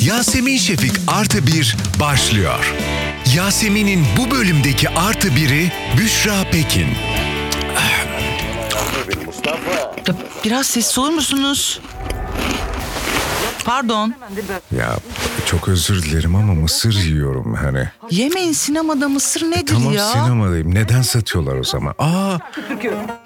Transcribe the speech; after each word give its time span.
Yasemin 0.00 0.56
Şefik 0.56 0.92
Artı 1.08 1.46
Bir 1.46 1.76
başlıyor. 2.00 2.74
Yasemin'in 3.36 4.06
bu 4.16 4.30
bölümdeki 4.30 4.88
artı 4.88 5.36
biri 5.36 5.72
Büşra 5.98 6.44
Pekin. 6.52 6.86
Ya 10.06 10.14
Biraz 10.44 10.66
sessiz 10.66 10.98
olur 10.98 11.10
musunuz? 11.10 11.80
Pardon. 13.64 14.14
Ya 14.78 14.96
çok 15.50 15.68
özür 15.68 16.02
dilerim 16.02 16.34
ama 16.36 16.54
mısır 16.54 16.92
yiyorum 16.94 17.54
hani. 17.54 17.88
Yemeyin 18.10 18.52
sinemada 18.52 19.08
mısır 19.08 19.42
nedir 19.50 19.74
Tamam 19.74 19.92
ya? 19.92 20.06
sinemadayım. 20.06 20.74
Neden 20.74 21.02
satıyorlar 21.02 21.54
o 21.56 21.64
zaman? 21.64 21.94
Aa 21.98 22.38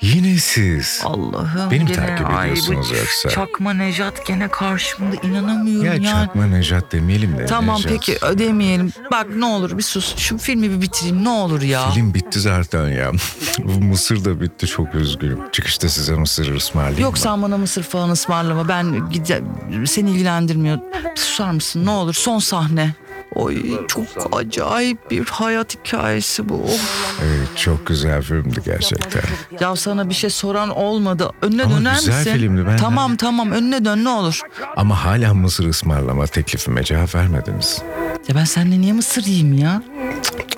yine 0.02 0.36
siz. 0.38 1.00
Allah'ım. 1.04 1.70
Beni 1.70 1.84
gene- 1.86 1.94
takip 2.06 2.30
Ay, 2.30 2.50
ediyorsunuz 2.50 2.90
yoksa. 2.90 3.28
Çakma 3.30 3.72
Nejat 3.72 4.26
gene 4.26 4.48
karşımda 4.48 5.16
inanamıyorum 5.22 5.86
Ya 5.86 5.94
ya. 5.94 6.26
çakma 6.26 6.46
Nejat 6.46 6.92
demeyelim 6.92 7.38
de. 7.38 7.46
Tamam 7.46 7.76
Nejat. 7.76 7.92
peki 7.92 8.18
ödemeyelim. 8.24 8.92
Bak 9.12 9.26
ne 9.36 9.44
olur 9.44 9.78
bir 9.78 9.82
sus. 9.82 10.16
Şu 10.16 10.38
filmi 10.38 10.70
bir 10.70 10.80
bitireyim 10.80 11.24
ne 11.24 11.28
olur 11.28 11.62
ya. 11.62 11.90
Film 11.90 12.14
bitti 12.14 12.40
zaten 12.40 12.88
ya. 12.88 13.12
Bu 13.64 13.84
mısır 13.84 14.24
da 14.24 14.40
bitti 14.40 14.66
çok 14.66 14.94
üzgünüm. 14.94 15.38
Çıkışta 15.52 15.88
size 15.88 16.14
mısır 16.14 16.54
ısmarlayayım 16.56 17.02
Yok 17.02 17.12
mı? 17.12 17.18
sen 17.18 17.42
bana 17.42 17.56
mısır 17.58 17.82
falan 17.82 18.10
ısmarlama. 18.10 18.68
Ben 18.68 19.10
gide 19.10 19.42
seni 19.86 20.10
ilgilendirmiyor. 20.10 20.78
Susar 21.14 21.50
mısın 21.50 21.86
ne 21.86 21.90
olur 21.90 22.13
son 22.14 22.38
sahne. 22.38 22.94
Oy 23.34 23.86
çok 23.88 24.04
acayip 24.32 25.10
bir 25.10 25.26
hayat 25.26 25.74
hikayesi 25.76 26.48
bu. 26.48 26.54
Of. 26.54 27.18
Evet, 27.24 27.48
çok 27.56 27.86
güzel 27.86 28.22
filmdi 28.22 28.60
gerçekten. 28.64 29.22
Ya 29.60 29.76
sana 29.76 30.08
bir 30.08 30.14
şey 30.14 30.30
soran 30.30 30.70
olmadı. 30.70 31.30
Önüne 31.42 31.62
Ama 31.64 31.76
döner 31.76 31.94
güzel 31.94 32.18
misin? 32.18 32.32
filmdi, 32.32 32.66
ben- 32.66 32.76
Tamam 32.76 33.16
tamam 33.16 33.50
önüne 33.52 33.84
dön 33.84 34.04
ne 34.04 34.08
olur. 34.08 34.40
Ama 34.76 35.04
hala 35.04 35.34
mısır 35.34 35.68
ısmarlama 35.68 36.26
teklifime 36.26 36.84
cevap 36.84 37.14
vermediniz. 37.14 37.82
Ya 38.28 38.34
ben 38.34 38.44
seninle 38.44 38.80
niye 38.80 38.92
mısır 38.92 39.24
yiyeyim 39.24 39.52
ya? 39.58 39.82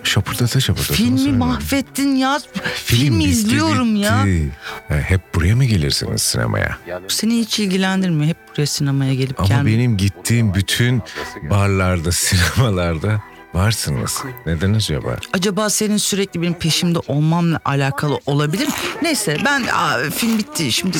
Şapırdata 0.02 0.60
şapırdata. 0.60 0.94
Filmi 0.94 1.32
mahvettin 1.32 2.14
ya. 2.16 2.40
Film 2.74 3.18
bitti, 3.18 3.28
izliyorum 3.30 3.96
ya. 3.96 4.22
bitti. 4.26 4.52
Ha, 4.88 4.94
Hep 4.94 5.34
buraya 5.34 5.56
mı 5.56 5.64
gelirsiniz 5.64 6.22
sinemaya? 6.22 6.76
Bu 7.04 7.10
seni 7.12 7.38
hiç 7.38 7.58
ilgilendirmiyor. 7.58 8.26
Hep 8.28 8.36
buraya 8.52 8.66
sinemaya 8.66 9.14
gelip 9.14 9.40
Ama 9.40 9.48
gelme. 9.48 9.70
benim 9.70 9.96
gittiğim 9.96 10.54
bütün 10.54 11.02
barlarda, 11.50 12.12
sinemalarda 12.12 13.22
varsınız. 13.54 14.22
Neden 14.46 14.74
acaba? 14.74 15.16
Acaba 15.32 15.70
senin 15.70 15.96
sürekli 15.96 16.42
benim 16.42 16.54
peşimde 16.54 16.98
olmamla 17.08 17.60
alakalı 17.64 18.18
olabilir 18.26 18.66
mi? 18.66 18.72
Neyse 19.02 19.36
ben 19.44 19.62
aa, 19.74 19.98
film 20.10 20.38
bitti 20.38 20.72
şimdi. 20.72 20.98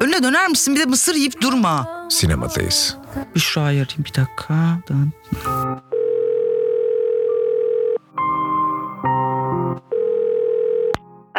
Önüne 0.00 0.22
döner 0.22 0.48
misin? 0.48 0.74
Bir 0.74 0.80
de 0.80 0.84
mısır 0.84 1.14
yiyip 1.14 1.42
durma. 1.42 1.88
Sinemadayız. 2.10 2.96
Büşra'yı 3.34 3.66
arayayım 3.82 4.04
bir 4.04 4.14
dakika. 4.14 4.78
Dön. 4.88 5.12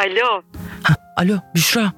Alo. 0.02 0.42
Alo 1.16 1.36
Büşra. 1.54 1.92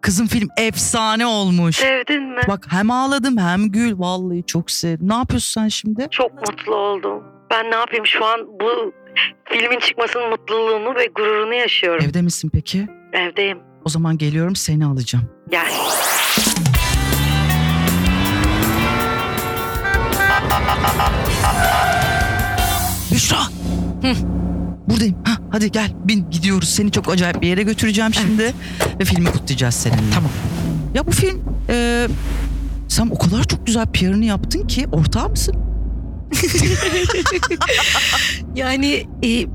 Kızım 0.00 0.26
film 0.26 0.48
efsane 0.58 1.26
olmuş. 1.26 1.76
Sevdin 1.76 2.22
mi? 2.22 2.40
Bak 2.48 2.66
hem 2.70 2.90
ağladım 2.90 3.38
hem 3.38 3.68
gül. 3.72 3.98
Vallahi 3.98 4.46
çok 4.46 4.70
sevdim. 4.70 5.08
Ne 5.08 5.14
yapıyorsun 5.14 5.60
sen 5.62 5.68
şimdi? 5.68 6.08
Çok 6.10 6.34
mutlu 6.34 6.74
oldum. 6.74 7.22
Ben 7.50 7.70
ne 7.70 7.74
yapayım 7.74 8.06
şu 8.06 8.24
an 8.24 8.40
bu 8.60 8.92
filmin 9.44 9.78
çıkmasının 9.78 10.30
mutluluğunu 10.30 10.94
ve 10.94 11.06
gururunu 11.14 11.54
yaşıyorum. 11.54 12.04
Evde 12.04 12.22
misin 12.22 12.50
peki? 12.54 12.88
Evdeyim. 13.12 13.58
O 13.84 13.88
zaman 13.88 14.18
geliyorum 14.18 14.56
seni 14.56 14.86
alacağım. 14.86 15.24
Gel. 15.50 15.72
Büşra. 23.12 23.36
Hı. 24.02 24.14
Buradayım. 24.88 25.16
Ha, 25.24 25.33
hadi 25.54 25.72
gel 25.72 25.90
bin 26.04 26.30
gidiyoruz. 26.30 26.68
Seni 26.68 26.90
çok 26.90 27.08
acayip 27.08 27.42
bir 27.42 27.48
yere 27.48 27.62
götüreceğim 27.62 28.14
şimdi. 28.14 28.54
Ve 29.00 29.04
filmi 29.04 29.24
kutlayacağız 29.24 29.74
seninle. 29.74 30.10
Tamam. 30.14 30.30
Ya 30.94 31.06
bu 31.06 31.10
film 31.10 31.42
e, 31.68 32.08
sen 32.88 33.08
o 33.10 33.18
kadar 33.18 33.44
çok 33.44 33.66
güzel 33.66 33.86
PR'ını 33.86 34.24
yaptın 34.24 34.66
ki 34.66 34.86
ortağı 34.92 35.28
mısın? 35.28 35.54
Yani 38.54 39.06
e, 39.24 39.46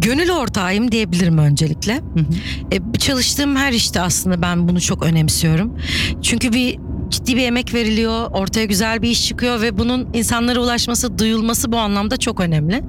gönül 0.00 0.30
ortağıyım 0.30 0.92
diyebilirim 0.92 1.38
öncelikle. 1.38 1.94
Hı 1.94 2.00
hı. 2.00 2.24
E, 2.72 2.98
çalıştığım 2.98 3.56
her 3.56 3.72
işte 3.72 4.00
aslında 4.00 4.42
ben 4.42 4.68
bunu 4.68 4.80
çok 4.80 5.02
önemsiyorum. 5.02 5.78
Çünkü 6.22 6.52
bir 6.52 6.78
ciddi 7.10 7.36
bir 7.36 7.42
emek 7.42 7.74
veriliyor, 7.74 8.30
ortaya 8.30 8.64
güzel 8.64 9.02
bir 9.02 9.10
iş 9.10 9.26
çıkıyor 9.28 9.60
ve 9.60 9.78
bunun 9.78 10.08
insanlara 10.14 10.60
ulaşması, 10.60 11.18
duyulması 11.18 11.72
bu 11.72 11.76
anlamda 11.78 12.16
çok 12.16 12.40
önemli. 12.40 12.82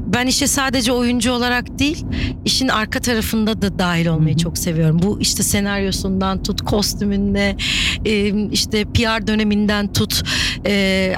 Ben 0.00 0.26
işte 0.26 0.46
sadece 0.46 0.92
oyuncu 0.92 1.32
olarak 1.32 1.78
değil, 1.78 2.04
işin 2.44 2.68
arka 2.68 3.00
tarafında 3.00 3.62
da 3.62 3.78
dahil 3.78 4.06
olmayı 4.06 4.36
çok 4.36 4.58
seviyorum. 4.58 4.98
Bu 5.02 5.20
işte 5.20 5.42
senaryosundan 5.42 6.42
tut, 6.42 6.62
kostümünde, 6.62 7.56
e, 8.04 8.28
işte 8.50 8.84
PR 8.84 9.26
döneminden 9.26 9.92
tut, 9.92 10.22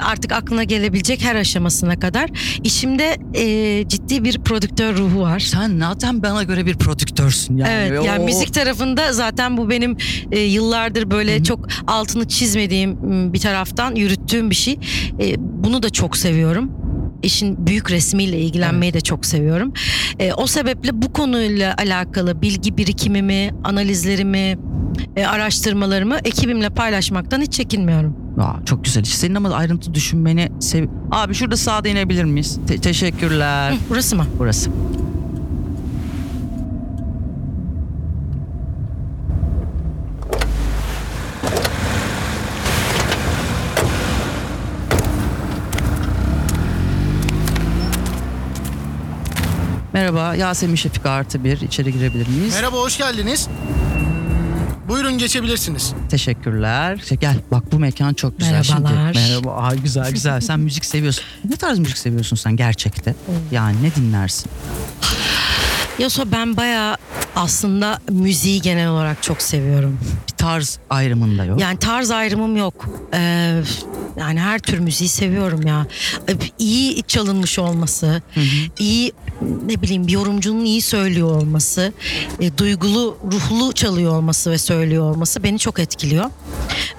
artık 0.01 0.31
aklına 0.31 0.63
gelebilecek 0.63 1.23
her 1.23 1.35
aşamasına 1.35 1.99
kadar. 1.99 2.29
İşimde 2.63 3.17
ciddi 3.87 4.23
bir 4.23 4.39
prodüktör 4.39 4.97
ruhu 4.97 5.21
var. 5.21 5.39
Sen 5.39 5.77
zaten 5.79 6.23
bana 6.23 6.43
göre 6.43 6.65
bir 6.65 6.77
prodüktörsün 6.77 7.57
yani. 7.57 7.69
Evet 7.73 7.91
Ve 7.91 8.05
yani 8.05 8.21
o- 8.21 8.25
müzik 8.25 8.53
tarafında 8.53 9.13
zaten 9.13 9.57
bu 9.57 9.69
benim 9.69 9.97
yıllardır 10.47 11.11
böyle 11.11 11.35
Hı 11.35 11.39
hı. 11.39 11.43
çok 11.43 11.67
altını 11.87 12.27
çizmediğim 12.37 12.97
bir 13.33 13.39
taraftan 13.39 13.95
yürüttüğüm 13.95 14.49
bir 14.49 14.55
şey. 14.55 14.79
E, 15.19 15.35
bunu 15.39 15.83
da 15.83 15.89
çok 15.89 16.17
seviyorum. 16.17 16.71
İşin 17.23 17.67
büyük 17.67 17.91
resmiyle 17.91 18.39
ilgilenmeyi 18.39 18.93
de 18.93 19.01
çok 19.01 19.25
seviyorum. 19.25 19.73
E, 20.19 20.33
o 20.33 20.47
sebeple 20.47 21.01
bu 21.01 21.13
konuyla 21.13 21.75
alakalı 21.77 22.41
bilgi 22.41 22.77
birikimimi, 22.77 23.51
analizlerimi, 23.63 24.57
e, 25.15 25.25
araştırmalarımı 25.25 26.17
ekibimle 26.23 26.69
paylaşmaktan 26.69 27.41
hiç 27.41 27.53
çekinmiyorum. 27.53 28.15
Aa, 28.39 28.65
çok 28.65 28.83
güzel 28.85 29.03
iş. 29.03 29.15
Senin 29.15 29.35
ama 29.35 29.49
ayrıntı 29.49 29.93
düşünmeni 29.93 30.49
sev... 30.59 30.85
Abi 31.11 31.33
şurada 31.33 31.57
sağda 31.57 31.87
inebilir 31.89 32.23
miyiz? 32.23 32.59
Te- 32.67 32.77
teşekkürler. 32.77 33.71
Hı, 33.71 33.75
burası 33.89 34.15
mı? 34.15 34.25
Burası. 34.39 34.69
Merhaba 49.97 50.35
Yasemin 50.35 50.75
Şefik 50.75 51.05
artı 51.05 51.43
bir 51.43 51.61
içeri 51.61 51.93
girebilir 51.93 52.27
miyiz? 52.27 52.53
Merhaba, 52.55 52.77
hoş 52.77 52.97
geldiniz. 52.97 53.47
Buyurun 54.87 55.17
geçebilirsiniz. 55.17 55.93
Teşekkürler. 56.09 57.01
Şey, 57.09 57.17
gel 57.17 57.35
bak 57.51 57.71
bu 57.71 57.79
mekan 57.79 58.13
çok 58.13 58.39
güzel. 58.39 58.51
Merhabalar. 58.51 59.13
Şimdi, 59.13 59.27
merhaba. 59.27 59.55
Ay, 59.55 59.77
güzel 59.79 60.11
güzel. 60.11 60.41
Sen 60.41 60.59
müzik 60.59 60.85
seviyorsun. 60.85 61.23
Ne 61.49 61.55
tarz 61.55 61.79
müzik 61.79 61.97
seviyorsun 61.97 62.35
sen 62.35 62.55
gerçekte? 62.55 63.15
Yani 63.51 63.83
ne 63.83 63.95
dinlersin? 63.95 64.51
Yoso 65.99 66.23
ben 66.31 66.57
bayağı 66.57 66.97
aslında 67.35 67.99
müziği 68.09 68.61
genel 68.61 68.89
olarak 68.89 69.23
çok 69.23 69.41
seviyorum. 69.41 69.99
Bir 70.31 70.37
tarz 70.37 70.79
ayrımında 70.89 71.45
yok. 71.45 71.61
Yani 71.61 71.79
tarz 71.79 72.11
ayrımım 72.11 72.57
yok. 72.57 72.89
Ee, 73.13 73.61
yani 74.19 74.39
her 74.39 74.59
tür 74.59 74.79
müziği 74.79 75.09
seviyorum 75.09 75.67
ya. 75.67 75.87
Ee, 76.29 76.33
İyi 76.59 77.03
çalınmış 77.03 77.59
olması, 77.59 78.21
Hı 78.33 78.39
hı. 78.39 78.45
iyi 78.79 79.11
ne 79.41 79.81
bileyim 79.81 80.07
bir 80.07 80.11
yorumcunun 80.11 80.65
iyi 80.65 80.81
söylüyor 80.81 81.27
olması, 81.27 81.93
e, 82.39 82.57
duygulu, 82.57 83.17
ruhlu 83.31 83.73
çalıyor 83.73 84.11
olması 84.13 84.51
ve 84.51 84.57
söylüyor 84.57 85.03
olması 85.11 85.43
beni 85.43 85.59
çok 85.59 85.79
etkiliyor. 85.79 86.25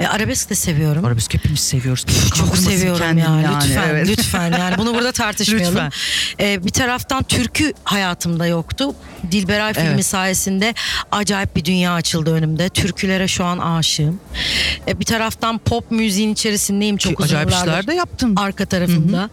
E, 0.01 0.07
arabesk 0.07 0.51
de 0.51 0.55
seviyorum. 0.55 1.05
Arabesk 1.05 1.35
hepimiz 1.35 1.61
seviyoruz. 1.61 2.07
çok 2.35 2.57
seviyorum 2.59 3.19
ya. 3.19 3.25
yani, 3.25 3.47
Lütfen, 3.57 3.89
evet. 3.91 4.09
lütfen. 4.09 4.53
Yani 4.59 4.79
bunu 4.79 4.95
burada 4.95 5.13
tartışmayalım. 5.19 5.75
Lütfen. 5.75 5.93
Ee, 6.41 6.65
bir 6.65 6.71
taraftan 6.71 7.23
türkü 7.23 7.73
hayatımda 7.85 8.47
yoktu. 8.47 8.95
Dilberay 9.33 9.75
filmi 9.75 9.89
Evet. 9.89 10.07
sayesinde 10.07 10.75
acayip 11.13 11.57
bir 11.57 11.65
dünya 11.65 11.95
açıldı 11.95 12.33
önümde. 12.35 12.69
Türkülere 12.69 13.29
şu 13.29 13.45
an 13.45 13.59
aşığım. 13.59 14.21
Ee, 14.89 15.01
bir 15.01 15.05
taraftan 15.05 15.59
pop 15.59 15.91
müziğin 15.91 16.33
içerisindeyim 16.33 16.97
çok 16.97 17.11
Çok 17.13 17.21
uzun 17.21 17.29
acayip 17.29 17.51
yıllardır. 17.51 17.71
işler 17.71 17.87
de 17.87 17.95
yaptın. 17.95 18.37
Arka 18.37 18.67
tarafında. 18.67 19.31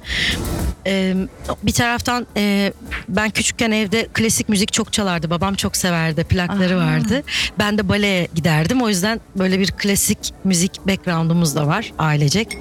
Ee, 0.87 1.15
bir 1.63 1.71
taraftan 1.71 2.27
e, 2.37 2.73
ben 3.09 3.29
küçükken 3.29 3.71
evde 3.71 4.07
klasik 4.13 4.49
müzik 4.49 4.73
çok 4.73 4.93
çalardı. 4.93 5.29
Babam 5.29 5.55
çok 5.55 5.75
severdi. 5.77 6.23
Plakları 6.23 6.77
Aha. 6.77 6.85
vardı. 6.87 7.23
Ben 7.59 7.77
de 7.77 7.89
baleye 7.89 8.27
giderdim. 8.35 8.81
O 8.81 8.89
yüzden 8.89 9.21
böyle 9.35 9.59
bir 9.59 9.71
klasik 9.71 10.33
müzik 10.43 10.87
background'umuz 10.87 11.55
da 11.55 11.67
var 11.67 11.93
ailecek. 11.99 12.57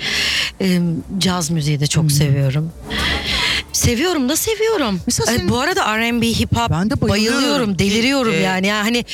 Ee, 0.61 0.81
caz 1.19 1.51
müziği 1.51 1.81
de 1.81 1.87
çok 1.87 2.13
seviyorum. 2.13 2.73
Seviyorum 3.75 4.29
da 4.29 4.37
seviyorum. 4.37 5.01
Mesela 5.07 5.27
senin- 5.27 5.49
bu 5.49 5.59
arada 5.61 5.99
R&B, 5.99 6.27
hip 6.27 6.57
hop 6.57 6.71
Ben 6.71 6.91
de 6.91 7.01
bayılıyorum. 7.01 7.39
bayılıyorum, 7.39 7.79
deliriyorum 7.79 8.33
Ee, 8.33 8.37
yani. 8.37 8.67
yani. 8.67 8.83
Hani 8.83 9.05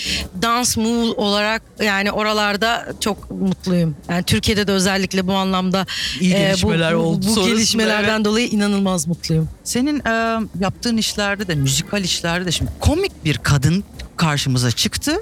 dance 0.43 0.81
move 0.81 1.11
olarak 1.17 1.63
yani 1.83 2.13
oralarda 2.13 2.93
çok 3.01 3.31
mutluyum. 3.31 3.97
Yani 4.09 4.23
Türkiye'de 4.25 4.67
de 4.67 4.73
özellikle 4.73 5.27
bu 5.27 5.33
anlamda 5.33 5.87
İyi 6.21 6.35
e, 6.35 6.37
bu- 6.37 6.41
gelişmeler 6.41 6.95
bu, 6.97 6.99
oldu 6.99 7.19
Bu 7.27 7.31
sonrasında, 7.31 7.55
gelişmelerden 7.55 8.25
dolayı 8.25 8.47
inanılmaz 8.49 9.07
mutluyum. 9.09 9.49
Senin 9.65 9.99
e, 10.07 10.41
yaptığın 10.61 10.97
işlerde 10.97 11.49
de 11.49 11.55
müzikal 11.55 12.05
işlerde 12.05 12.47
de 12.47 12.53
şimdi 12.53 12.71
komik 12.81 13.25
bir 13.25 13.39
kadın 13.39 13.85
karşımıza 14.17 14.71
çıktı. 14.71 15.13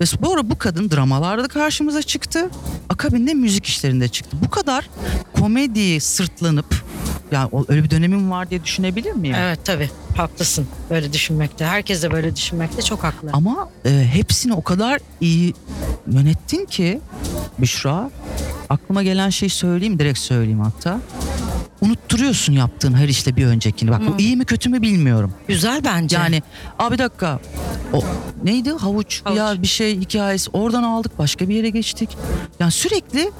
Ve 0.00 0.04
bu 0.20 0.32
ara 0.34 0.50
bu 0.50 0.58
kadın 0.58 0.90
dramalarda 0.90 1.48
karşımıza 1.48 2.02
çıktı. 2.02 2.50
Akabinde 2.88 3.34
müzik 3.34 3.66
işlerinde 3.66 4.08
çıktı. 4.08 4.36
Bu 4.44 4.50
kadar 4.50 4.88
komediyi 5.40 6.00
sırtlanıp 6.00 6.83
yani 7.34 7.50
öyle 7.68 7.84
bir 7.84 7.90
dönemim 7.90 8.30
var 8.30 8.50
diye 8.50 8.64
düşünebilir 8.64 9.12
miyim? 9.12 9.36
Evet 9.38 9.58
tabii 9.64 9.90
haklısın 10.16 10.66
böyle 10.90 11.12
düşünmekte. 11.12 11.64
Herkes 11.66 12.02
de 12.02 12.10
böyle 12.10 12.36
düşünmekte 12.36 12.82
çok 12.82 13.04
haklı. 13.04 13.30
Ama 13.32 13.68
e, 13.84 14.08
hepsini 14.12 14.54
o 14.54 14.62
kadar 14.62 14.98
iyi 15.20 15.54
yönettin 16.12 16.64
ki 16.66 17.00
Büşra. 17.58 18.10
Aklıma 18.68 19.02
gelen 19.02 19.30
şeyi 19.30 19.50
söyleyeyim 19.50 19.98
direkt 19.98 20.18
söyleyeyim 20.18 20.60
hatta. 20.60 21.00
Unutturuyorsun 21.80 22.52
yaptığın 22.52 22.92
her 22.94 23.08
işte 23.08 23.36
bir 23.36 23.46
öncekini. 23.46 23.90
Bak 23.90 24.00
bu 24.08 24.12
Hı. 24.14 24.18
iyi 24.18 24.36
mi 24.36 24.44
kötü 24.44 24.68
mü 24.68 24.82
bilmiyorum. 24.82 25.32
Güzel 25.48 25.84
bence. 25.84 26.16
Yani 26.16 26.42
abi 26.78 26.92
bir 26.94 26.98
dakika. 26.98 27.40
O 27.92 28.02
neydi? 28.44 28.70
Havuç, 28.70 29.20
Havuç. 29.24 29.38
ya 29.38 29.62
bir 29.62 29.66
şey 29.66 30.00
hikayesi. 30.00 30.50
Oradan 30.52 30.82
aldık 30.82 31.18
başka 31.18 31.48
bir 31.48 31.54
yere 31.54 31.70
geçtik. 31.70 32.16
Yani 32.60 32.72
sürekli 32.72 33.30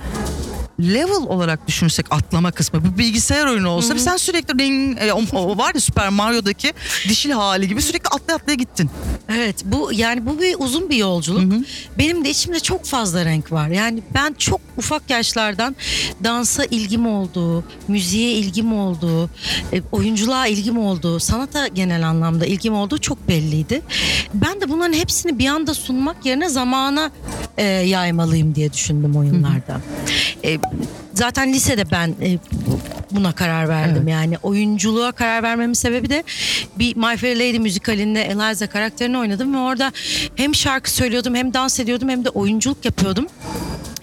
level 0.81 1.27
olarak 1.29 1.69
düşünürsek 1.69 2.07
atlama 2.11 2.51
kısmı 2.53 2.85
bu 2.85 2.99
bilgisayar 2.99 3.47
oyunu 3.47 3.69
olsa 3.69 3.95
Hı 3.95 3.99
hı. 3.99 4.03
sen 4.03 4.17
sürekli 4.17 4.59
ring, 4.59 4.99
e, 5.03 5.13
o, 5.13 5.23
o 5.33 5.59
var 5.59 5.75
ya 5.75 5.81
Super 5.81 6.09
Mario'daki 6.09 6.73
dişil 7.09 7.31
hali 7.31 7.69
gibi 7.69 7.83
sürekli 7.83 8.09
atlaya 8.09 8.37
atlaya 8.37 8.55
gittin. 8.55 8.91
Evet 9.29 9.57
bu 9.65 9.91
yani 9.93 10.27
bu 10.27 10.41
bir 10.41 10.57
uzun 10.59 10.91
bir 10.91 10.97
yolculuk. 10.97 11.53
Hı 11.53 11.57
hı. 11.57 11.65
Benim 11.99 12.25
de 12.25 12.31
içimde 12.31 12.61
çok 12.61 12.85
fazla 12.85 13.25
renk 13.25 13.53
var. 13.53 13.69
Yani 13.69 14.03
ben 14.15 14.33
çok 14.39 14.61
ufak 14.77 15.11
yaşlardan 15.11 15.77
dansa 16.25 16.65
ilgim 16.65 17.07
olduğu, 17.07 17.65
müziğe 17.89 18.33
ilgim 18.33 18.73
olduğu, 18.79 19.25
e, 19.73 19.83
oyunculuğa 19.93 20.47
ilgim 20.47 20.79
olduğu, 20.79 21.21
sanata 21.21 21.67
genel 21.67 22.09
anlamda 22.09 22.47
ilgim 22.47 22.75
olduğu 22.75 22.99
çok 22.99 23.29
belliydi. 23.29 23.83
Ben 24.35 24.61
de 24.61 24.69
bunların 24.69 24.93
hepsini 24.93 25.39
bir 25.39 25.47
anda 25.47 25.75
sunmak 25.75 26.27
yerine 26.27 26.49
zamana 26.49 27.11
e, 27.59 27.65
yaymalıyım 27.65 28.55
diye 28.55 28.73
düşündüm 28.73 29.17
o 29.17 29.23
yıllarda. 29.23 29.81
E, 30.45 30.59
zaten 31.15 31.53
lisede 31.53 31.91
ben 31.91 32.09
e, 32.23 32.39
bu- 32.53 32.81
buna 33.17 33.33
karar 33.33 33.69
verdim. 33.69 33.97
Evet. 34.03 34.09
Yani 34.13 34.37
oyunculuğa 34.43 35.13
karar 35.13 35.43
vermemin 35.43 35.75
sebebi 35.75 36.11
de 36.11 36.25
bir 36.79 36.97
My 36.97 37.17
Fair 37.17 37.37
Lady 37.37 37.59
müzikalinde 37.59 38.23
Eliza 38.25 38.67
karakterini 38.67 39.19
oynadım 39.19 39.55
ve 39.55 39.59
orada 39.59 39.93
hem 40.37 40.55
şarkı 40.55 40.91
söylüyordum 40.91 41.35
hem 41.35 41.55
dans 41.55 41.81
ediyordum 41.81 42.09
hem 42.09 42.25
de 42.25 42.29
oyunculuk 42.29 42.85
yapıyordum. 42.85 43.27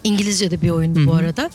İngilizce 0.04 0.52
de 0.52 0.62
bir 0.62 0.70
oyundu 0.70 1.00
Hı 1.00 1.08
bu 1.08 1.14
arada. 1.14 1.50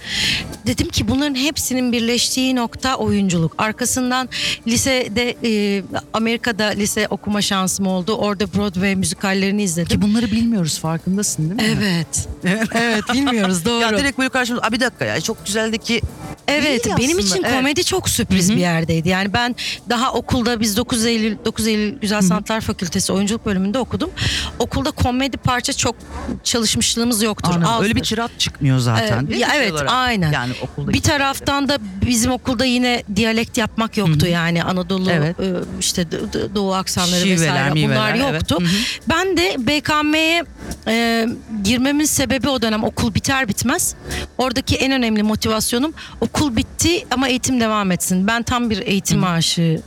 Dedim 0.67 0.89
ki 0.89 1.09
bunların 1.09 1.35
hepsinin 1.35 1.93
birleştiği 1.93 2.57
nokta 2.57 2.97
oyunculuk. 2.97 3.55
Arkasından 3.59 4.29
lisede 4.69 5.37
e, 5.45 5.83
Amerika'da 6.13 6.65
lise 6.65 7.07
okuma 7.11 7.43
şansım 7.43 7.87
oldu. 7.87 8.13
Orada 8.13 8.53
Broadway 8.55 8.97
müzikallerini 8.97 9.63
izledim. 9.63 9.89
Ki 9.89 10.03
bunları 10.03 10.27
bilmiyoruz 10.27 10.79
farkındasın 10.79 11.59
değil 11.59 11.71
mi? 11.73 11.79
Evet. 11.83 12.29
evet 12.75 13.03
bilmiyoruz 13.13 13.65
doğru. 13.65 13.83
Ya 13.83 13.99
direkt 13.99 14.19
böyle 14.19 14.29
karşımıza 14.31 14.67
"Aa, 14.67 14.73
bir 14.73 14.81
dakika 14.81 15.05
ya 15.05 15.21
çok 15.21 15.47
güzeldi 15.47 15.79
ki 15.79 16.01
Evet 16.49 16.87
İyi 16.87 16.97
benim 16.99 17.19
aslında, 17.19 17.35
için 17.35 17.45
evet. 17.45 17.57
komedi 17.57 17.85
çok 17.85 18.09
sürpriz 18.09 18.49
Hı 18.49 18.53
hı. 18.53 18.57
bir 18.57 18.61
yerdeydi. 18.61 19.09
Yani 19.09 19.33
ben 19.33 19.57
daha 19.91 20.13
okulda 20.13 20.61
biz 20.61 20.77
9 20.77 21.07
Eylül 21.07 21.37
9 21.45 21.67
Eylül 21.67 21.99
Güzel 21.99 22.23
Sanatlar 22.23 22.61
Fakültesi 22.61 23.13
oyunculuk 23.13 23.47
bölümünde 23.47 23.79
okudum. 23.79 24.11
Okulda 24.59 24.91
komedi 24.91 25.37
parça 25.37 25.73
çok 25.73 25.97
çalışmışlığımız 26.45 27.23
yoktur. 27.23 27.53
Anladım. 27.55 27.83
öyle 27.85 27.95
bir 27.97 28.03
tirat 28.03 28.31
çıkmıyor 28.39 28.79
zaten 28.79 29.25
Ee, 29.25 29.29
değil 29.29 29.41
ya 29.41 29.49
mi? 29.49 29.53
Şey 29.53 29.63
evet, 29.63 29.73
olarak? 29.73 29.91
aynen. 29.93 30.33
Yani 30.33 30.53
okulda 30.63 30.93
Bir 30.93 31.01
taraftan 31.03 31.69
da 31.69 31.79
bizim 32.07 32.33
okulda 32.33 32.65
yine 32.65 33.03
diyalekt 33.17 33.59
yapmak 33.59 33.97
yoktu 33.97 34.21
Hı 34.21 34.27
hı. 34.27 34.31
yani 34.31 34.65
Anadolu 34.65 35.11
Evet. 35.11 35.41
e, 35.41 35.53
işte 35.81 36.07
Doğu 36.55 36.75
aksanları 36.75 37.21
Şiveler, 37.21 37.41
vesaire 37.41 37.71
bunlar 37.71 38.13
miveler, 38.13 38.31
evet. 38.31 38.51
yoktu. 38.51 38.57
Hı 38.61 38.65
hı. 38.65 38.71
Ben 39.09 39.37
de 39.37 39.57
BKM'ye 39.59 40.45
e, 40.89 41.27
girmemin 41.65 42.05
sebebi 42.05 42.49
o 42.49 42.63
dönem 42.63 42.85
okul 42.85 43.15
biter 43.15 43.49
bitmez. 43.49 43.95
Oradaki 44.39 44.77
en 44.77 44.93
önemli 44.93 45.23
motivasyonum 45.23 45.95
okul 46.21 46.36
bitti 46.41 47.07
ama 47.11 47.29
eğitim 47.29 47.61
devam 47.61 47.93
etsin. 47.93 48.27
Ben 48.27 48.43
tam 48.43 48.71
bir 48.71 48.79
eğitim 48.87 49.25
aşığı 49.25 49.83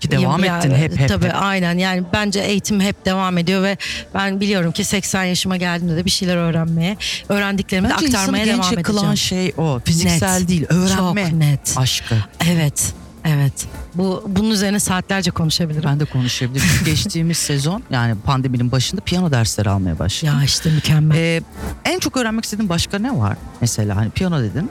ki 0.00 0.10
devam 0.10 0.44
ya, 0.44 0.58
ettin 0.58 0.74
hep 0.74 0.98
hep. 0.98 1.08
Tabii 1.08 1.24
hep. 1.24 1.34
aynen 1.36 1.78
yani 1.78 2.02
bence 2.12 2.40
eğitim 2.40 2.80
hep 2.80 3.06
devam 3.06 3.38
ediyor 3.38 3.62
ve 3.62 3.76
ben 4.14 4.40
biliyorum 4.40 4.72
ki 4.72 4.84
80 4.84 5.24
yaşıma 5.24 5.56
geldiğimde 5.56 5.96
de 5.96 6.04
bir 6.04 6.10
şeyler 6.10 6.36
öğrenmeye, 6.36 6.96
öğrendiklerimi 7.28 7.88
de 7.88 7.92
Bence 7.92 8.06
aktarmaya 8.06 8.44
insanı 8.44 8.58
devam 8.58 8.74
genç 8.74 8.82
kılan 8.82 9.12
edeceğim. 9.12 9.16
şey 9.16 9.64
o. 9.64 9.80
Fiziksel 9.84 10.38
Net. 10.38 10.48
değil, 10.48 10.66
öğrenme. 10.68 11.24
Çok 11.24 11.32
net. 11.32 11.74
Aşkı. 11.76 12.14
Evet. 12.50 12.94
Evet. 13.24 13.66
Bu 13.94 14.24
bunun 14.26 14.50
üzerine 14.50 14.80
saatlerce 14.80 15.30
konuşabilirim. 15.30 15.84
Ben 15.86 16.00
de 16.00 16.04
konuşabilirim. 16.04 16.68
Geçtiğimiz 16.84 17.38
sezon 17.38 17.82
yani 17.90 18.14
pandeminin 18.24 18.72
başında 18.72 19.00
piyano 19.00 19.30
dersleri 19.30 19.70
almaya 19.70 19.98
başladım. 19.98 20.34
Ya 20.38 20.44
işte 20.44 20.70
mükemmel. 20.70 21.16
Ee, 21.16 21.40
en 21.84 21.98
çok 21.98 22.16
öğrenmek 22.16 22.44
istediğin 22.44 22.68
başka 22.68 22.98
ne 22.98 23.18
var? 23.18 23.36
Mesela 23.60 23.96
hani 23.96 24.10
piyano 24.10 24.42
dedin. 24.42 24.70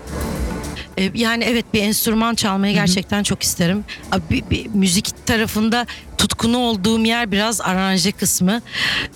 Ee, 1.00 1.12
yani 1.14 1.44
evet 1.44 1.66
bir 1.74 1.82
enstrüman 1.82 2.36
çalmayı 2.36 2.74
gerçekten 2.74 3.24
çok 3.24 3.44
isterim. 3.44 3.86
Bir, 4.30 4.44
bir 4.50 4.68
müzik 4.68 5.28
tarafında 5.28 5.86
tutkunu 6.20 6.58
olduğum 6.58 7.00
yer 7.06 7.32
biraz 7.32 7.62
aranje 7.62 8.12
kısmı. 8.12 8.62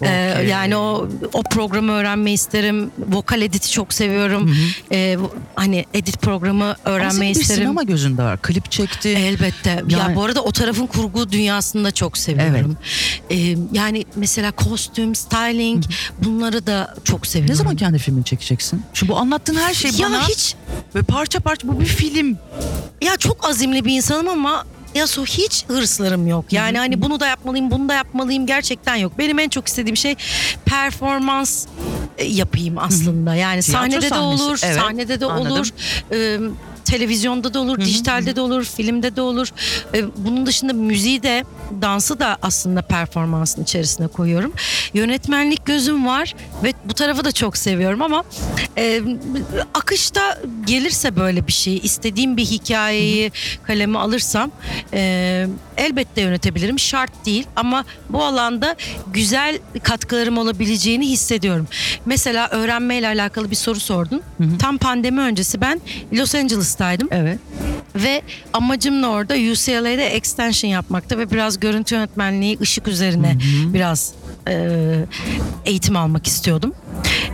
Ee, 0.02 0.32
Okey. 0.36 0.48
yani 0.48 0.76
o 0.78 1.10
o 1.34 1.44
programı 1.44 1.92
öğrenmeyi 1.92 2.34
isterim. 2.36 2.92
Vokal 3.10 3.42
editi 3.42 3.72
çok 3.72 3.94
seviyorum. 3.94 4.58
Ee, 4.92 5.18
hani 5.56 5.86
edit 5.94 6.22
programı 6.22 6.64
Ama 6.64 6.76
öğrenmeyi 6.86 7.36
bir 7.36 7.42
isterim. 7.42 7.62
sinema 7.64 7.84
gözünde 7.84 8.24
var. 8.24 8.42
Klip 8.42 8.72
çekti. 8.72 9.10
Elbette. 9.10 9.70
Ya 9.70 10.00
Yani- 10.00 10.16
bu 10.16 10.24
arada 10.24 10.42
o 10.44 10.52
tarafın 10.52 10.88
kurgu 10.88 11.32
dünyasını 11.32 11.84
da 11.84 11.92
çok 11.92 12.18
seviyorum. 12.18 12.78
Ee, 13.32 13.56
yani 13.74 14.06
mesela 14.16 14.52
kostüm, 14.52 15.16
styling 15.16 15.84
bunları 16.24 16.68
da 16.68 16.96
çok 17.04 17.28
seviyorum. 17.28 17.52
ne 17.52 17.56
zaman 17.58 17.76
kendi 17.76 18.00
filmini 18.00 18.26
çekeceksin? 18.26 18.84
Şu 18.94 19.08
bu 19.08 19.18
anlattığın 19.18 19.56
her 19.56 19.74
şey 19.74 19.92
ya 19.92 20.08
bana 20.08 20.28
hiç 20.28 20.56
ve 20.96 21.02
parça 21.04 21.40
parça 21.40 21.68
bu 21.68 21.80
bir 21.80 21.86
film. 21.86 22.38
ya 23.02 23.18
çok 23.18 23.50
azimli 23.50 23.86
bir 23.86 23.96
insanım 23.96 24.28
ama 24.30 24.66
ya 24.96 25.08
so 25.08 25.26
hiç 25.26 25.66
hırslarım 25.68 26.28
yok. 26.28 26.46
Yani 26.52 26.78
hani 26.78 27.02
bunu 27.02 27.20
da 27.20 27.28
yapmalıyım, 27.28 27.72
bunu 27.72 27.90
da 27.90 27.94
yapmalıyım 27.94 28.46
gerçekten 28.46 28.96
yok. 28.96 29.14
Benim 29.18 29.40
en 29.40 29.50
çok 29.50 29.68
istediğim 29.68 29.98
şey 29.98 30.16
performans 30.66 31.66
e, 32.18 32.26
yapayım 32.26 32.78
aslında. 32.78 33.36
Yani 33.36 33.62
Tiyatro 33.62 33.80
sahnede 33.80 34.02
de 34.02 34.10
sahnesi, 34.10 34.44
olur, 34.44 34.60
evet, 34.64 34.76
sahnede 34.76 35.20
de 35.20 35.26
anladım. 35.26 35.52
olur. 35.52 35.70
e, 36.12 36.40
televizyonda 36.94 37.54
da 37.54 37.60
olur, 37.60 37.80
dijitalde 37.80 38.36
de 38.36 38.42
olur, 38.42 38.64
filmde 38.64 39.16
de 39.16 39.22
olur. 39.22 39.48
E, 39.94 40.04
bunun 40.18 40.46
dışında 40.46 40.74
müziği 40.74 41.24
de, 41.24 41.44
dansı 41.82 42.20
da 42.20 42.38
aslında 42.42 42.82
performansın 42.82 43.64
içerisine 43.64 44.08
koyuyorum. 44.08 44.54
Yönetmenlik 44.94 45.66
gözüm 45.66 46.08
var 46.08 46.36
ve 46.64 46.74
bu 46.86 46.94
tarafı 46.94 47.26
da 47.26 47.32
çok 47.32 47.58
seviyorum 47.58 48.02
ama 48.02 48.24
e, 48.78 49.02
akışta 49.74 50.40
gelirse 50.66 51.16
böyle 51.16 51.48
bir 51.48 51.52
şey, 51.52 51.78
istediğim 51.78 52.38
bir 52.38 52.46
hikayeyi 52.46 53.32
kaleme 53.64 54.00
alırsam 54.00 54.52
e, 54.94 55.48
elbette 55.78 56.22
yönetebilirim. 56.22 56.80
Şart 56.80 57.26
değil 57.26 57.48
ama 57.56 57.86
bu 58.10 58.24
alanda 58.24 58.76
güzel 59.14 59.60
katkılarım 59.84 60.38
olabileceğini 60.38 61.10
hissediyorum. 61.10 61.68
Mesela 62.06 62.50
öğrenmeyle 62.50 63.08
alakalı 63.08 63.52
bir 63.52 63.56
soru 63.56 63.80
sordun. 63.80 64.22
Tam 64.60 64.78
pandemi 64.78 65.22
öncesi 65.22 65.62
ben 65.62 65.82
Los 66.14 66.36
Angeles'taydım 66.84 67.08
Evet. 67.12 67.40
ve 67.96 68.22
amacım 68.54 69.04
da 69.04 69.10
orada 69.10 69.34
UCLA'de 69.34 70.06
extension 70.08 70.72
yapmakta 70.72 71.18
ve 71.18 71.32
biraz 71.32 71.60
görüntü 71.60 71.96
yönetmenliği 71.96 72.58
ışık 72.62 72.88
üzerine 72.88 73.38
biraz 73.74 74.14
e, 74.48 75.06
eğitim 75.66 75.96
almak 75.96 76.28
istiyordum. 76.28 76.74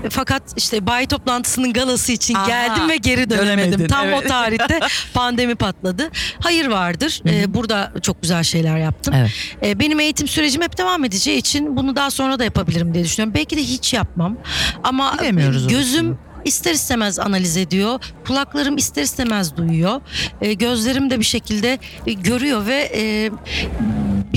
Fakat 0.10 0.44
işte 0.58 0.86
bayi 0.86 1.08
toplantısının 1.08 1.74
galası 1.74 2.12
için 2.12 2.36
Aha, 2.36 2.48
geldim 2.48 2.90
ve 2.90 2.98
geri 2.98 3.30
dönemedim. 3.30 3.72
dönemedin, 3.72 3.88
Tam 3.88 4.08
o 4.08 4.10
evet. 4.10 4.28
tarihte 4.28 4.80
pandemi 5.14 5.56
patladı. 5.56 6.10
Hayır 6.40 6.68
vardır. 6.68 7.22
E, 7.26 7.54
burada 7.54 7.92
çok 8.02 8.22
güzel 8.22 8.44
şeyler 8.44 8.78
yaptım. 8.78 9.14
Evet. 9.18 9.32
E, 9.64 9.80
benim 9.80 10.00
eğitim 10.00 10.28
sürecim 10.28 10.62
hep 10.62 10.78
devam 10.78 11.06
edeceği 11.06 11.38
için 11.38 11.76
bunu 11.78 11.96
daha 11.96 12.12
sonra 12.12 12.40
da 12.40 12.44
yapabilirim 12.44 12.94
diye 12.94 13.04
düşünüyorum. 13.04 13.34
Belki 13.34 13.58
de 13.58 13.62
hiç 13.64 13.94
yapmam. 13.94 14.38
Ama 14.84 15.18
Bilemiyoruz 15.20 15.68
gözüm 15.68 16.08
orasını. 16.08 16.29
İster 16.46 16.74
istemez 16.74 17.20
analiz 17.20 17.58
ediyor. 17.58 18.00
Kulaklarım 18.28 18.78
ister 18.78 19.04
istemez 19.04 19.58
duyuyor. 19.58 20.02
E, 20.42 20.54
gözlerim 20.54 21.10
de 21.10 21.20
bir 21.20 21.26
şekilde 21.26 21.80
e, 22.08 22.14
görüyor 22.14 22.66
ve 22.66 22.92
e, 22.96 23.32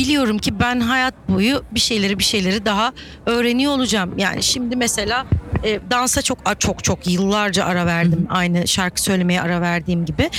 biliyorum 0.02 0.38
ki 0.38 0.60
ben 0.60 0.80
hayat 0.80 1.14
boyu 1.28 1.64
bir 1.70 1.80
şeyleri 1.80 2.18
bir 2.18 2.24
şeyleri 2.24 2.66
daha 2.66 2.92
öğreniyor 3.26 3.72
olacağım. 3.72 4.18
Yani 4.18 4.42
şimdi 4.42 4.76
mesela 4.76 5.26
e, 5.64 5.80
dansa 5.90 6.22
çok 6.22 6.38
çok 6.58 6.84
çok 6.84 7.06
yıllarca 7.06 7.64
ara 7.64 7.86
verdim. 7.86 8.26
Aynı 8.30 8.68
şarkı 8.68 9.02
söylemeye 9.02 9.42
ara 9.42 9.60
verdiğim 9.60 10.04
gibi. 10.04 10.30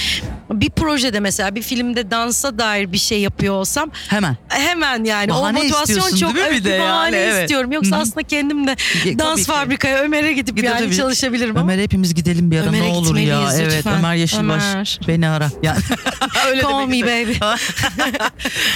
Bir 0.52 0.70
projede 0.70 1.20
mesela 1.20 1.56
bir 1.56 1.62
filmde 1.62 2.12
dansa 2.12 2.58
dair 2.58 2.92
bir 2.92 2.98
şey 2.98 3.22
yapıyor 3.22 3.54
olsam 3.54 3.92
Hemen. 4.10 4.38
hemen 4.50 5.04
yani 5.04 5.30
Bahane 5.30 5.60
o 5.60 5.64
motivasyon 5.64 6.16
çok 6.16 6.36
değil 6.36 6.48
mi 6.48 6.56
bir 6.56 6.64
de 6.64 6.70
yani? 6.70 6.82
bahane 6.84 7.18
Evet. 7.18 7.42
istiyorum. 7.42 7.72
Yoksa 7.72 7.92
Hı 7.92 7.96
hı. 7.96 8.02
aslında 8.02 8.24
kendim 8.24 8.68
de 8.68 8.76
Tabii 9.04 9.20
dans 9.20 9.46
fabrikaya 9.46 9.98
Ömer'e 10.04 10.34
gidip 10.34 10.56
Gidelim. 10.58 10.78
yani 10.78 10.96
çalışabilirim 10.96 11.58
ama. 11.58 11.72
Ömer 11.74 11.84
hepimiz 11.84 12.14
gidelim 12.16 12.52
bir 12.52 12.60
ara 12.60 12.68
Ömer'e 12.68 12.82
ne 12.82 12.88
olur 12.94 13.16
ya. 13.18 13.24
gitmeliyiz 13.24 13.60
Evet 13.60 13.74
lütfen. 13.78 13.98
Ömer 13.98 14.16
Yeşilbaş 14.16 14.64
Ömer. 14.74 15.00
beni 15.08 15.28
ara. 15.30 15.50
Yani 15.64 15.80
öyle 16.50 16.62
Call 16.62 16.86
me 16.88 17.02
baby. 17.02 17.34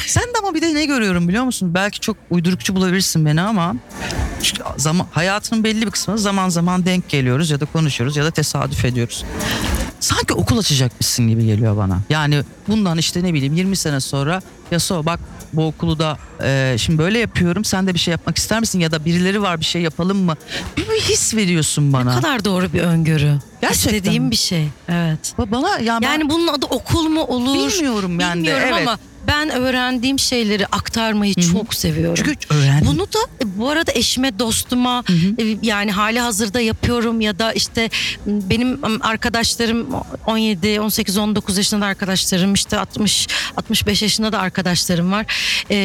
Sen 0.08 0.24
de 0.24 0.38
ama 0.44 0.54
bir 0.56 0.62
de 0.62 0.74
ne 0.78 0.86
görüyorum 0.86 1.28
biliyor 1.28 1.44
musun? 1.44 1.74
Belki 1.74 2.00
çok 2.00 2.18
uydurukçu 2.30 2.76
bulabilirsin 2.76 3.26
beni 3.26 3.42
ama 3.42 3.76
çünkü 4.44 4.64
zaman 4.78 5.08
hayatının 5.12 5.64
belli 5.64 5.86
bir 5.86 5.92
kısmı 5.92 6.18
zaman 6.18 6.50
zaman 6.50 6.86
denk 6.86 7.10
geliyoruz 7.10 7.50
ya 7.50 7.60
da 7.60 7.66
konuşuyoruz 7.66 8.18
ya 8.18 8.24
da 8.26 8.32
tesadüf 8.32 8.86
ediyoruz. 8.86 9.26
Sanki 10.00 10.34
okul 10.34 10.58
açacakmışsın 10.58 11.28
gibi 11.28 11.46
geliyor 11.46 11.78
bana. 11.78 12.00
Yani 12.10 12.44
bundan 12.68 12.98
işte 12.98 13.24
ne 13.24 13.34
bileyim 13.34 13.54
20 13.54 13.76
sene 13.76 14.00
sonra 14.00 14.42
ya 14.72 14.80
so 14.80 15.06
bak 15.06 15.20
bu 15.54 15.68
okulu 15.68 16.00
da 16.00 16.18
e, 16.44 16.76
şimdi 16.80 16.98
böyle 17.00 17.20
yapıyorum. 17.20 17.66
Sen 17.66 17.88
de 17.88 17.94
bir 17.94 18.00
şey 18.00 18.12
yapmak 18.12 18.38
ister 18.38 18.60
misin 18.60 18.80
ya 18.80 18.92
da 18.92 19.06
birileri 19.06 19.42
var 19.42 19.60
bir 19.60 19.66
şey 19.66 19.82
yapalım 19.82 20.18
mı? 20.18 20.36
Bir, 20.78 20.82
bir 20.90 21.00
his 21.02 21.36
veriyorsun 21.36 21.94
bana. 21.94 22.16
Ne 22.16 22.22
kadar 22.22 22.46
doğru 22.46 22.74
bir 22.74 22.82
öngörü. 22.82 23.40
Gerçekten. 23.62 23.94
İstediğim 23.94 24.32
bir 24.32 24.36
şey. 24.36 24.68
Evet. 24.90 25.34
Ba- 25.40 25.52
Bana 25.52 25.80
ya 25.80 26.00
ben 26.02 26.08
Yani 26.08 26.30
bunun 26.30 26.48
adı 26.48 26.66
okul 26.66 27.08
mu 27.08 27.22
olur? 27.24 27.72
bilmiyorum 27.72 28.20
yani 28.20 28.42
de, 28.42 28.46
Bilmiyorum 28.46 28.68
evet. 28.78 28.88
ama 28.88 29.00
ben 29.28 29.50
öğrendiğim 29.50 30.20
şeyleri 30.20 30.68
aktarmayı 30.68 31.36
Hı 31.36 31.42
hı. 31.42 31.52
çok 31.52 31.74
seviyorum. 31.74 32.24
Çünkü 32.26 32.56
öğrendim. 32.56 32.88
Bunu 32.88 33.02
da 33.02 33.20
e, 33.44 33.60
bu 33.60 33.70
arada 33.70 33.92
eşime, 33.96 34.40
dostuma 34.40 35.04
hı. 35.08 35.14
e, 35.44 35.58
yani 35.62 35.92
hali 35.92 36.20
hazırda 36.20 36.60
yapıyorum 36.62 37.22
ya 37.22 37.40
da 37.40 37.54
işte 37.54 37.90
benim 38.26 38.80
arkadaşlarım 39.02 39.88
17, 40.26 40.80
18, 40.82 41.18
19 41.18 41.58
yaşında 41.58 41.82
da 41.82 41.86
arkadaşlarım 41.86 42.54
işte 42.54 42.78
60, 42.78 43.28
65 43.58 44.02
yaşında 44.02 44.32
da 44.32 44.40
arkadaşlarım 44.40 45.12
var. 45.12 45.26
E, 45.72 45.78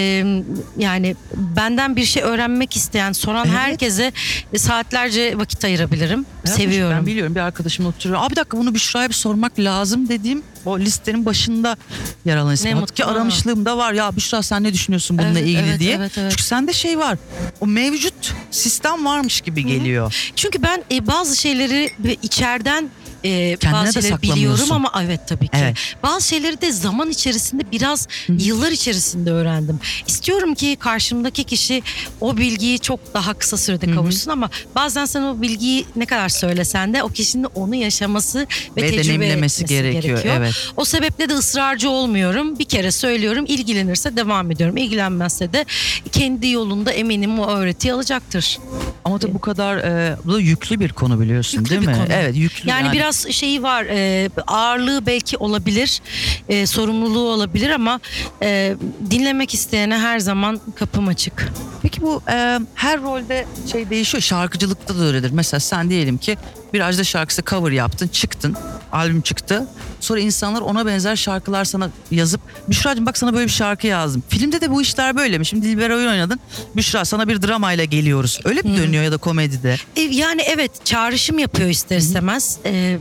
yani 0.78 1.16
benden 1.34 1.96
bir 1.96 2.04
şey 2.04 2.22
öğrenmek 2.22 2.76
isteyen, 2.76 3.12
soran 3.12 3.46
Evet. 3.46 3.58
herkese 3.58 4.12
saatlerce 4.56 5.38
vakit 5.38 5.64
ayırabilirim. 5.64 6.26
Yapmış, 6.36 6.52
Seviyorum. 6.52 6.96
Ben 6.96 7.06
biliyorum 7.06 7.34
bir 7.34 7.40
arkadaşım 7.40 7.86
oturuyor. 7.86 8.20
Abi 8.22 8.30
bir 8.30 8.36
dakika 8.36 8.58
bunu 8.58 8.74
Büşra'ya 8.74 9.08
bir 9.08 9.14
sormak 9.14 9.58
lazım 9.58 10.08
dediğim 10.08 10.42
o 10.66 10.78
listenin 10.78 11.26
başında 11.26 11.76
yer 12.24 12.36
alan 12.36 12.54
isim. 12.54 12.70
Ne 12.70 12.74
Halbuki 12.74 13.02
mutlu. 13.02 13.14
aramışlığım 13.16 13.64
da 13.64 13.76
var. 13.78 13.92
Ya 13.92 14.16
Büşra 14.16 14.42
sen 14.42 14.62
ne 14.62 14.72
düşünüyorsun 14.72 15.18
bununla 15.18 15.38
Evet, 15.38 15.48
ilgili 15.48 15.68
evet, 15.68 15.80
diye. 15.80 15.94
evet, 15.94 16.18
evet. 16.18 16.30
Çünkü 16.30 16.42
sende 16.42 16.72
şey 16.72 16.98
var. 16.98 17.18
O 17.60 17.66
mevcut 17.66 18.34
sistem 18.50 19.04
varmış 19.04 19.40
gibi 19.40 19.66
geliyor. 19.66 20.32
Çünkü 20.36 20.62
ben 20.62 20.84
e, 20.92 21.06
bazı 21.06 21.36
şeyleri 21.36 21.90
içeriden 22.22 22.88
e, 23.24 23.56
Kendine 23.56 23.80
bazı 23.80 23.86
de 23.86 23.92
şeyleri 24.02 24.12
saklamıyorsun. 24.12 24.64
biliyorum 24.66 24.72
ama 24.86 25.04
evet 25.04 25.20
tabii 25.28 25.44
ki. 25.48 25.56
Evet. 25.56 25.76
Bazı 26.02 26.28
şeyleri 26.28 26.60
de 26.60 26.72
zaman 26.72 27.10
içerisinde 27.10 27.62
biraz 27.72 28.08
yıllar 28.28 28.72
içerisinde 28.72 29.30
öğrendim. 29.30 29.80
İstiyorum 30.06 30.54
ki 30.54 30.76
karşımdaki 30.80 31.44
kişi 31.44 31.82
o 32.20 32.36
bilgiyi 32.36 32.78
çok 32.78 33.14
daha 33.14 33.34
kısa 33.34 33.56
sürede 33.56 33.94
kavuşsun 33.94 34.30
ama 34.30 34.50
bazen 34.74 35.04
sen 35.04 35.22
o 35.22 35.42
bilgiyi 35.42 35.84
ne 35.96 36.06
kadar 36.06 36.28
söylesen 36.28 36.94
de 36.94 37.02
o 37.02 37.08
kişinin 37.08 37.46
onu 37.54 37.74
yaşaması 37.74 38.38
ve, 38.76 38.82
Ve 38.82 38.90
tecrübe 38.90 39.04
deneyimlemesi 39.04 39.64
etmesi 39.64 39.74
gerekiyor, 39.74 40.20
evet. 40.24 40.54
O 40.76 40.84
sebeple 40.84 41.28
de 41.28 41.34
ısrarcı 41.34 41.90
olmuyorum. 41.90 42.58
Bir 42.58 42.64
kere 42.64 42.90
söylüyorum, 42.90 43.44
ilgilenirse 43.48 44.16
devam 44.16 44.50
ediyorum. 44.50 44.76
İlgilenmezse 44.76 45.52
de 45.52 45.64
kendi 46.12 46.48
yolunda 46.48 46.92
eminim 46.92 47.38
o 47.38 47.46
öğretiyi 47.50 47.92
alacaktır. 47.94 48.58
Ama 49.04 49.20
da 49.20 49.34
bu 49.34 49.38
kadar 49.40 49.76
e, 49.76 50.16
bu 50.24 50.32
da 50.34 50.40
yüklü 50.40 50.80
bir 50.80 50.92
konu 50.92 51.20
biliyorsun 51.20 51.58
Yüklü 51.58 51.70
değil 51.70 51.82
bir 51.82 51.86
mi? 51.86 51.92
konu. 51.94 52.06
Evet 52.10 52.36
yüklü. 52.36 52.68
Yani, 52.70 52.92
biraz 52.92 53.11
şeyi 53.12 53.62
var 53.62 53.84
e, 53.84 54.30
ağırlığı 54.46 55.06
belki 55.06 55.36
olabilir 55.36 56.00
e, 56.48 56.66
sorumluluğu 56.66 57.30
olabilir 57.30 57.70
ama 57.70 58.00
e, 58.42 58.76
dinlemek 59.10 59.54
isteyene 59.54 59.98
her 59.98 60.18
zaman 60.18 60.60
kapım 60.74 61.08
açık. 61.08 61.52
Peki 61.82 62.02
bu 62.02 62.22
e, 62.28 62.58
her 62.74 63.02
rolde 63.02 63.46
şey 63.72 63.90
değişiyor. 63.90 64.22
Şarkıcılıkta 64.22 64.98
da 64.98 65.02
öyledir. 65.02 65.30
Mesela 65.30 65.60
sen 65.60 65.90
diyelim 65.90 66.18
ki 66.18 66.36
bir 66.72 66.80
Ajda 66.80 67.04
şarkısı 67.04 67.42
cover 67.42 67.72
yaptın, 67.72 68.08
çıktın, 68.08 68.56
albüm 68.92 69.20
çıktı. 69.20 69.66
Sonra 70.00 70.20
insanlar 70.20 70.60
ona 70.60 70.86
benzer 70.86 71.16
şarkılar 71.16 71.64
sana 71.64 71.90
yazıp 72.10 72.40
Büşra'cığım 72.68 73.06
bak 73.06 73.18
sana 73.18 73.34
böyle 73.34 73.46
bir 73.46 73.52
şarkı 73.52 73.86
yazdım. 73.86 74.22
Filmde 74.28 74.60
de 74.60 74.70
bu 74.70 74.82
işler 74.82 75.16
böyle 75.16 75.38
mi? 75.38 75.46
Şimdi 75.46 75.66
Dilber 75.66 75.90
oyun 75.90 76.08
oynadın. 76.08 76.40
Büşra 76.76 77.04
sana 77.04 77.28
bir 77.28 77.42
dramayla 77.42 77.84
geliyoruz. 77.84 78.40
Öyle 78.44 78.62
mi 78.62 78.76
dönüyor 78.76 79.04
ya 79.04 79.12
da 79.12 79.16
komedide? 79.16 79.76
E, 79.96 80.00
yani 80.00 80.42
evet 80.42 80.86
çağrışım 80.86 81.38
yapıyor 81.38 81.68
ister 81.68 81.96
istemez. 81.96 82.58
E, 82.66 82.98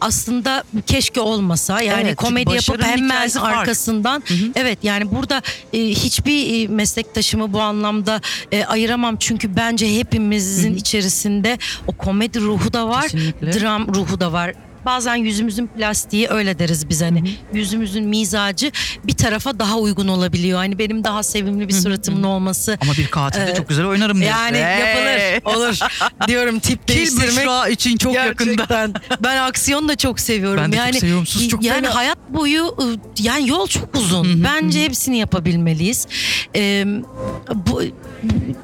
aslında 0.00 0.64
keşke 0.86 1.20
olmasa 1.20 1.82
yani 1.82 2.02
Evet, 2.02 2.16
komedi 2.16 2.54
yapıp 2.54 2.82
hemen 2.82 3.30
arkasından 3.40 4.22
evet 4.54 4.78
yani 4.82 5.10
burada 5.10 5.42
e, 5.72 5.78
hiçbir 5.78 6.64
e, 6.64 6.68
meslektaşımı 6.68 7.52
bu 7.52 7.60
anlamda 7.60 8.20
e, 8.52 8.64
ayıramam 8.64 9.16
çünkü 9.16 9.56
bence 9.56 9.98
hepimizin 9.98 10.74
içerisinde 10.76 11.58
o 11.86 11.92
komedi 11.92 12.40
ruhu 12.40 12.72
da 12.72 12.88
var, 12.88 13.02
Kesinlikle. 13.02 13.60
dram 13.60 13.94
ruhu 13.94 14.20
da 14.20 14.32
var. 14.32 14.52
Bazen 14.86 15.14
yüzümüzün 15.14 15.66
plastiği 15.66 16.28
öyle 16.28 16.58
deriz 16.58 16.88
biz 16.88 17.02
hani 17.02 17.34
yüzümüzün 17.54 18.04
mizacı 18.04 18.72
bir 19.04 19.12
tarafa 19.12 19.58
daha 19.58 19.78
uygun 19.78 20.08
olabiliyor. 20.08 20.58
Hani 20.58 20.78
benim 20.78 21.04
daha 21.04 21.22
sevimli 21.22 21.68
bir 21.68 21.74
suratımın 21.74 22.22
olması 22.22 22.78
Ama 22.82 22.92
bir 22.92 23.06
katilde 23.06 23.44
Evet. 23.44 23.56
çok 23.56 23.68
güzel 23.68 23.86
oynarım 23.86 24.20
diyorsun. 24.20 24.38
yani 24.38 24.56
Hey! 24.58 24.80
yapılır 24.80 25.56
olur 25.56 25.78
diyorum 26.28 26.58
tip 26.58 26.88
Kil 26.88 26.94
değiştirmek. 26.96 27.28
Büşra 27.30 27.68
için 27.68 27.96
çok 27.96 28.14
yakında. 28.14 28.50
Gerçekten. 28.52 28.94
ben 29.20 29.36
aksiyon 29.36 29.88
da 29.88 29.96
çok 29.96 30.20
seviyorum. 30.20 30.62
Ben 30.64 30.72
de 30.72 30.76
çok 30.76 30.86
yani, 30.86 31.00
seviyorum. 31.00 31.26
Sus, 31.26 31.48
çok 31.48 31.64
yani 31.64 31.86
fena. 31.86 31.94
hayat 31.94 32.18
boyu 32.28 32.64
ı, 32.66 32.96
yani 33.18 33.48
yol 33.48 33.66
çok 33.66 33.94
uzun. 33.96 34.44
Bence 34.44 34.84
hepsini 34.84 35.18
yapabilmeliyiz. 35.18 36.06
Ee, 36.56 36.84
bu 37.54 37.82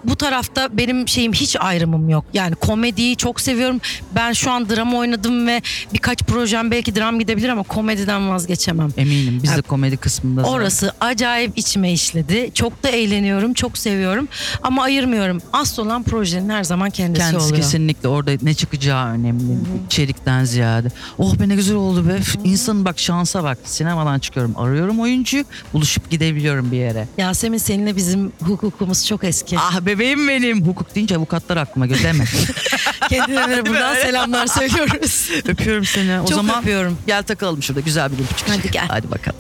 bu 0.05 0.17
tarafta 0.17 0.69
benim 0.73 1.09
şeyim 1.09 1.33
hiç 1.33 1.57
ayrımım 1.61 2.09
yok. 2.09 2.25
Yani 2.35 2.55
komediyi 2.55 3.17
çok 3.17 3.41
seviyorum. 3.41 3.81
Ben 4.15 4.33
şu 4.33 4.51
an 4.51 4.69
drama 4.69 4.99
oynadım 4.99 5.47
ve 5.47 5.63
birkaç 5.95 6.23
projem 6.23 6.71
belki 6.71 6.95
dram 6.97 7.19
gidebilir 7.19 7.49
ama 7.49 7.63
komediden 7.63 8.29
vazgeçemem. 8.31 8.89
Eminim 8.97 9.41
biz 9.43 9.57
de 9.57 9.63
komedi 9.63 9.97
kısmında. 9.97 10.41
zaten. 10.43 10.53
Orası 10.55 10.93
acayip 11.01 11.59
içime 11.59 11.93
işledi. 11.93 12.51
Çok 12.55 12.83
da 12.83 12.89
eğleniyorum, 12.89 13.55
çok 13.55 13.79
seviyorum 13.79 14.29
ama 14.63 14.83
ayırmıyorum. 14.83 15.39
Asıl 15.53 15.87
olan 15.87 16.03
projenin 16.03 16.49
her 16.49 16.65
zaman 16.65 16.91
kendisi, 16.91 17.21
Kendisi 17.31 17.47
oluyor. 17.47 17.57
kesinlikle 17.63 18.09
orada 18.09 18.31
ne 18.43 18.55
çıkacağı 18.55 19.09
önemli. 19.09 19.59
İçerikten 19.87 20.45
ziyade. 20.45 20.89
Oh 21.19 21.39
be 21.39 21.49
ne 21.49 21.55
güzel 21.55 21.77
oldu 21.77 22.09
be. 22.09 22.19
İnsanın 22.45 22.85
bak 22.85 22.99
şansa 22.99 23.45
bak. 23.45 23.59
Sinemadan 23.65 24.19
çıkıyorum. 24.19 24.55
Arıyorum 24.57 25.01
oyuncuyu. 25.01 25.45
Buluşup 25.73 26.11
gidebiliyorum 26.11 26.73
bir 26.73 26.77
yere. 26.77 27.09
Yasemin 27.19 27.59
seninle 27.59 27.97
bizim 27.97 28.33
hukukumuz 28.43 29.07
çok 29.07 29.25
eski. 29.25 29.46
Ah 29.57 29.81
bebeğim 29.81 30.29
benim. 30.29 30.67
Hukuk 30.67 30.95
deyince 30.95 31.17
avukatlar 31.17 31.57
aklıma 31.57 31.87
geliyor. 31.87 32.05
Deme. 32.05 32.25
Kendilerine 33.09 33.67
buradan 33.67 33.95
selamlar 33.95 34.47
söylüyoruz. 34.59 35.31
Öpüyorum 35.49 35.85
seni. 35.85 36.21
O 36.21 36.27
Çok 36.27 36.35
zaman 36.37 36.61
öpüyorum. 36.61 36.99
gel 37.07 37.23
takalım 37.23 37.63
şurada 37.63 37.81
güzel 37.81 38.13
bir 38.13 38.25
öpücük. 38.25 38.49
Hadi 38.49 38.71
gel. 38.71 38.87
Hadi 38.89 39.11
bakalım. 39.11 39.39